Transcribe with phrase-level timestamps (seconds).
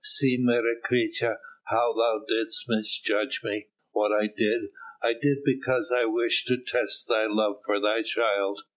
[0.03, 6.47] See, Menecreta, how thou didst misjudge me; what I did, I did because I wished
[6.47, 8.63] to test thy love for thy child.